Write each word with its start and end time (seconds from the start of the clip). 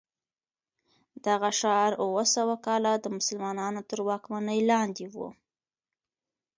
دغه 1.25 1.49
ښار 1.59 1.91
اوه 2.03 2.23
سوه 2.35 2.55
کاله 2.65 2.93
د 2.99 3.05
مسلمانانو 3.17 3.81
تر 3.89 3.99
واکمنۍ 4.09 4.59
لاندې 4.71 5.05
و. 5.13 5.15